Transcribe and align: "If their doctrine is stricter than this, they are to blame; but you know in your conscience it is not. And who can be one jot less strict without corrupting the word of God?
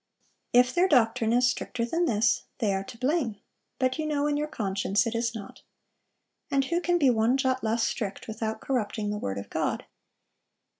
"If 0.51 0.73
their 0.73 0.87
doctrine 0.87 1.31
is 1.31 1.47
stricter 1.47 1.85
than 1.85 2.05
this, 2.05 2.45
they 2.57 2.73
are 2.73 2.83
to 2.85 2.97
blame; 2.97 3.35
but 3.77 3.99
you 3.99 4.07
know 4.07 4.25
in 4.25 4.35
your 4.35 4.47
conscience 4.47 5.05
it 5.05 5.13
is 5.13 5.35
not. 5.35 5.61
And 6.49 6.65
who 6.65 6.81
can 6.81 6.97
be 6.97 7.11
one 7.11 7.37
jot 7.37 7.63
less 7.63 7.83
strict 7.83 8.27
without 8.27 8.61
corrupting 8.61 9.11
the 9.11 9.19
word 9.19 9.37
of 9.37 9.51
God? 9.51 9.85